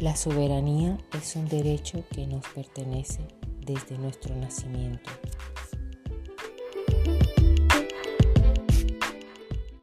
La 0.00 0.16
soberanía 0.16 0.96
es 1.12 1.36
un 1.36 1.46
derecho 1.46 2.02
que 2.10 2.26
nos 2.26 2.46
pertenece 2.48 3.20
desde 3.66 3.98
nuestro 3.98 4.34
nacimiento. 4.34 5.10